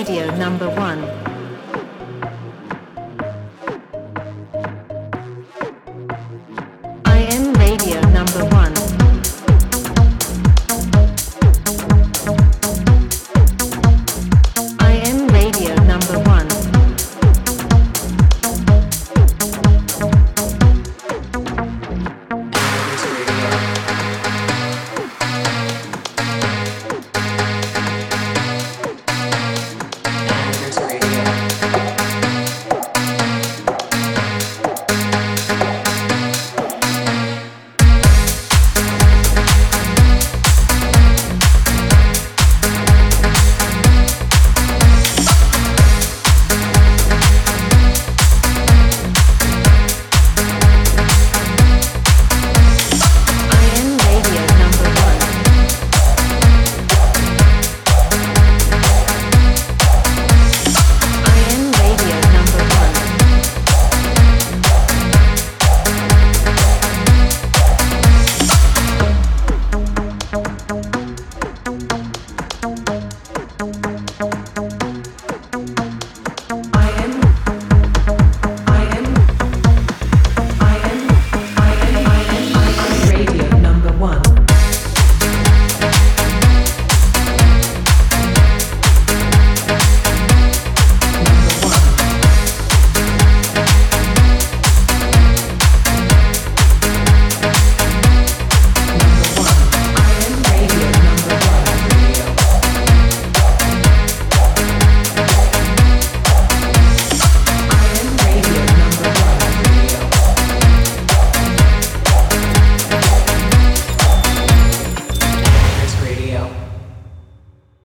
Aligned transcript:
Radio 0.00 0.34
number 0.38 0.66
one. 0.70 1.19